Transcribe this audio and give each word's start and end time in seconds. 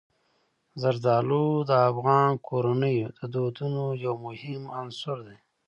زردالو 0.81 1.43
د 1.69 1.71
افغان 1.89 2.29
کورنیو 2.47 3.13
د 3.19 3.21
دودونو 3.33 3.83
یو 4.05 4.15
مهم 4.25 4.61
عنصر 4.79 5.17
دی. 5.27 5.37